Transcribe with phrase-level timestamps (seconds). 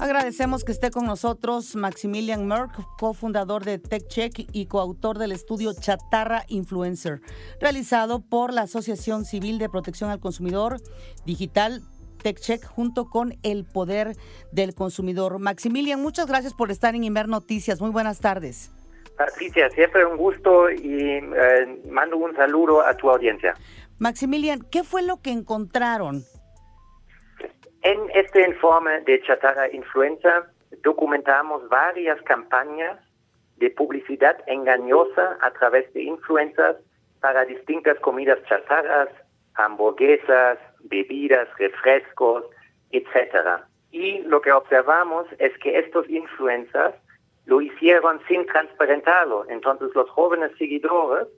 [0.00, 6.44] Agradecemos que esté con nosotros Maximilian Merck, cofundador de TechCheck y coautor del estudio Chatarra
[6.48, 7.20] Influencer,
[7.60, 10.78] realizado por la Asociación Civil de Protección al Consumidor
[11.26, 11.82] Digital
[12.22, 14.16] TechCheck junto con el Poder
[14.52, 15.38] del Consumidor.
[15.38, 17.82] Maximilian, muchas gracias por estar en Inver Noticias.
[17.82, 18.70] Muy buenas tardes.
[19.18, 23.52] Patricia, siempre un gusto y eh, mando un saludo a tu audiencia.
[23.98, 26.24] Maximilian, ¿qué fue lo que encontraron
[27.82, 30.46] en este informe de Chatarra Influenza
[30.82, 32.98] documentamos varias campañas
[33.56, 36.78] de publicidad engañosa a través de influencers
[37.20, 39.08] para distintas comidas chatarras,
[39.54, 42.44] hamburguesas, bebidas, refrescos,
[42.90, 43.62] etc.
[43.90, 46.94] Y lo que observamos es que estos influencers
[47.46, 49.44] lo hicieron sin transparentarlo.
[49.48, 51.28] Entonces los jóvenes seguidores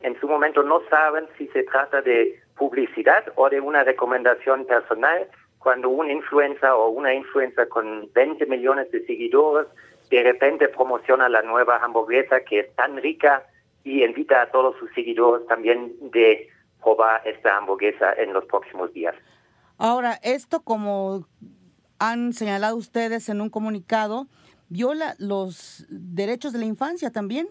[0.00, 5.28] en su momento no saben si se trata de publicidad o de una recomendación personal
[5.62, 9.68] cuando un influencer o una influencer con 20 millones de seguidores
[10.10, 13.46] de repente promociona la nueva hamburguesa que es tan rica
[13.84, 16.48] y invita a todos sus seguidores también de
[16.82, 19.14] probar esta hamburguesa en los próximos días.
[19.78, 21.26] Ahora, esto como
[21.98, 24.26] han señalado ustedes en un comunicado,
[24.68, 27.48] viola los derechos de la infancia también.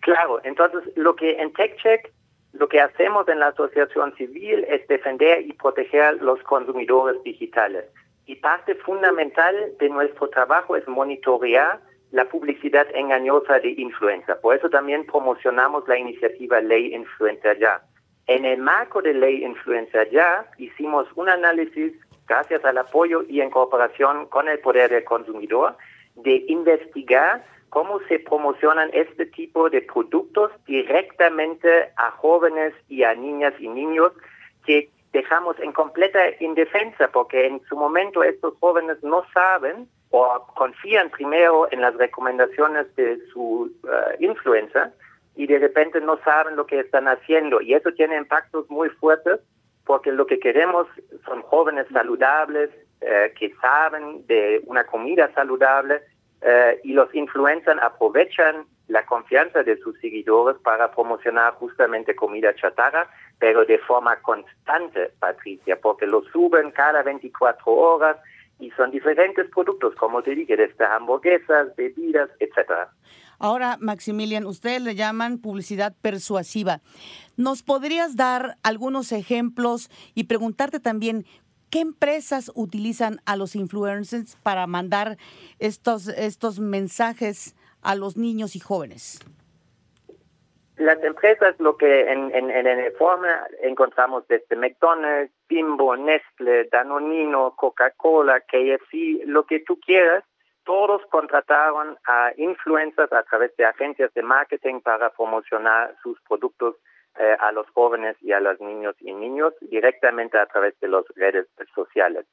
[0.00, 2.12] Claro, entonces lo que en TechCheck
[2.52, 7.84] lo que hacemos en la asociación civil es defender y proteger los consumidores digitales.
[8.26, 11.80] Y parte fundamental de nuestro trabajo es monitorear
[12.12, 14.40] la publicidad engañosa de influenza.
[14.40, 17.82] Por eso también promocionamos la iniciativa Ley Influenza Ya.
[18.26, 21.92] En el marco de Ley Influenza Ya hicimos un análisis,
[22.26, 25.76] gracias al apoyo y en cooperación con el Poder del Consumidor,
[26.16, 33.54] de investigar cómo se promocionan este tipo de productos directamente a jóvenes y a niñas
[33.58, 34.12] y niños
[34.66, 41.10] que dejamos en completa indefensa porque en su momento estos jóvenes no saben o confían
[41.10, 43.88] primero en las recomendaciones de su uh,
[44.22, 44.92] influencer
[45.36, 47.60] y de repente no saben lo que están haciendo.
[47.60, 49.40] Y eso tiene impactos muy fuertes
[49.84, 50.86] porque lo que queremos
[51.24, 56.02] son jóvenes saludables eh, que saben de una comida saludable
[56.42, 63.08] eh, y los influencers aprovechan la confianza de sus seguidores para promocionar justamente comida chatarra,
[63.38, 68.16] pero de forma constante, Patricia, porque lo suben cada 24 horas
[68.58, 72.90] y son diferentes productos, como te dije, desde hamburguesas, bebidas, etcétera.
[73.38, 76.80] Ahora, Maximilian, ustedes le llaman publicidad persuasiva.
[77.38, 81.24] ¿Nos podrías dar algunos ejemplos y preguntarte también
[81.70, 85.18] ¿Qué empresas utilizan a los influencers para mandar
[85.60, 89.20] estos, estos mensajes a los niños y jóvenes?
[90.76, 93.28] Las empresas, lo que en, el informe
[93.62, 100.24] encontramos desde McDonald's, Bimbo, Nestle, Danonino, Coca-Cola, KFC, lo que tú quieras,
[100.64, 106.76] todos contrataron a influencers a través de agencias de marketing para promocionar sus productos
[107.18, 111.04] eh, a los jóvenes y a los niños y niños directamente a través de las
[111.16, 112.26] redes sociales.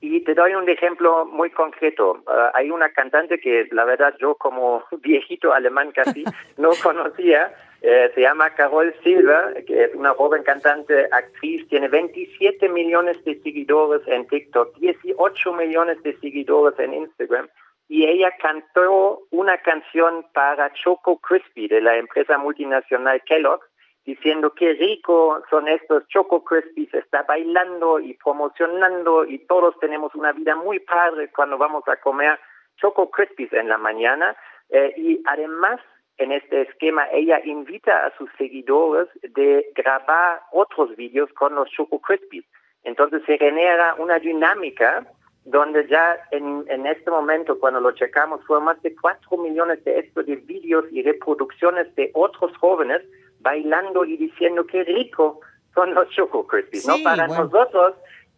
[0.00, 2.22] Y te doy un ejemplo muy concreto.
[2.26, 6.24] Uh, hay una cantante que la verdad yo como viejito alemán casi
[6.56, 7.52] no conocía.
[7.80, 13.40] Eh, se llama Carol Silva, que es una joven cantante, actriz, tiene 27 millones de
[13.40, 17.48] seguidores en TikTok, 18 millones de seguidores en Instagram.
[17.88, 23.60] Y ella cantó una canción para Choco Crispy de la empresa multinacional Kellogg
[24.08, 30.32] diciendo qué rico son estos Choco Crispies, está bailando y promocionando y todos tenemos una
[30.32, 32.40] vida muy padre cuando vamos a comer
[32.78, 34.34] Choco Crispies en la mañana.
[34.70, 35.78] Eh, y además,
[36.16, 42.00] en este esquema, ella invita a sus seguidores de grabar otros vídeos con los Choco
[42.00, 42.46] Crispies.
[42.84, 45.06] Entonces se genera una dinámica
[45.44, 49.98] donde ya en, en este momento, cuando lo checamos, fueron más de 4 millones de
[49.98, 53.02] estos de vídeos y reproducciones de otros jóvenes
[53.40, 55.40] bailando y diciendo qué rico
[55.74, 56.96] son los Choco Crispies, ¿no?
[57.04, 57.94] Para nosotros,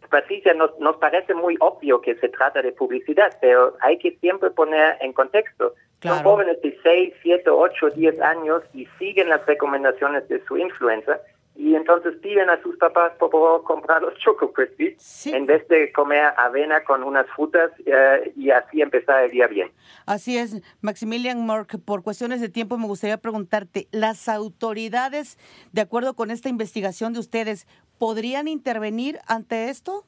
[0.09, 4.51] Patricia, nos, nos parece muy obvio que se trata de publicidad, pero hay que siempre
[4.51, 5.73] poner en contexto.
[6.01, 11.21] Son jóvenes de 6, 7, 8, 10 años y siguen las recomendaciones de su influencer
[11.61, 15.91] y entonces piden a sus papás por favor comprar los Choco Crispies en vez de
[15.91, 19.71] comer avena con unas frutas eh, y así empezar el día bien.
[20.07, 25.37] Así es, Maximilian Mark, por cuestiones de tiempo me gustaría preguntarte, ¿las autoridades,
[25.71, 27.67] de acuerdo con esta investigación de ustedes,
[27.99, 30.03] podrían intervenir ante esto?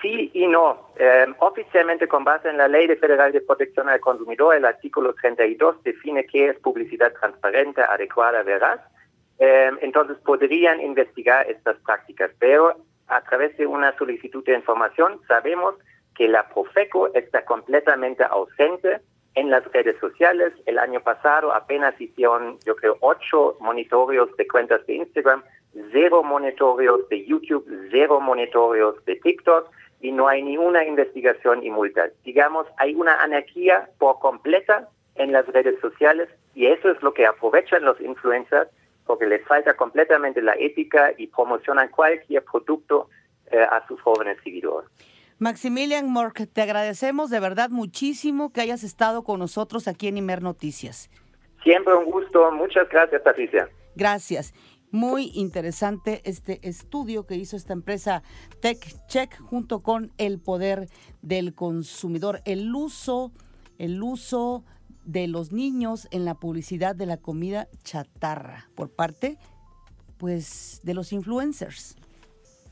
[0.00, 0.88] Sí y no.
[0.98, 5.82] Eh, oficialmente, con base en la Ley Federal de Protección al Consumidor, el artículo 32
[5.82, 8.80] define qué es publicidad transparente, adecuada, veraz
[9.40, 12.76] eh, entonces podrían investigar estas prácticas, pero
[13.08, 15.74] a través de una solicitud de información sabemos
[16.14, 19.00] que la Profeco está completamente ausente
[19.34, 20.52] en las redes sociales.
[20.66, 25.42] El año pasado apenas hicieron, yo creo, ocho monitorios de cuentas de Instagram,
[25.90, 29.70] cero monitorios de YouTube, cero monitorios de TikTok
[30.02, 32.10] y no hay ni una investigación y multas.
[32.24, 37.24] Digamos, hay una anarquía por completa en las redes sociales y eso es lo que
[37.24, 38.68] aprovechan los influencers
[39.10, 43.08] porque les falta completamente la ética y promocionan cualquier producto
[43.50, 44.88] eh, a sus jóvenes seguidores.
[45.40, 50.42] Maximilian Mork, te agradecemos de verdad muchísimo que hayas estado con nosotros aquí en Imer
[50.42, 51.10] Noticias.
[51.64, 52.52] Siempre un gusto.
[52.52, 53.68] Muchas gracias, Patricia.
[53.96, 54.54] Gracias.
[54.92, 58.22] Muy interesante este estudio que hizo esta empresa
[58.62, 60.86] TechCheck junto con el poder
[61.20, 62.42] del consumidor.
[62.44, 63.32] El uso,
[63.78, 64.64] el uso
[65.10, 69.38] de los niños en la publicidad de la comida chatarra por parte
[70.18, 71.96] pues de los influencers.